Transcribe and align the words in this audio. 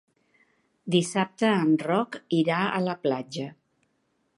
Dissabte 0.95 1.51
en 1.67 1.75
Roc 1.85 2.19
irà 2.41 2.67
a 2.81 2.85
la 2.91 3.01
platja. 3.07 3.51